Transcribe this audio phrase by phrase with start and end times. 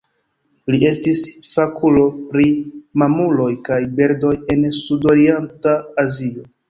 [0.75, 1.19] Li estis
[1.49, 2.45] fakulo pri
[3.03, 5.77] mamuloj kaj birdoj el Sudorienta
[6.07, 6.49] Azio.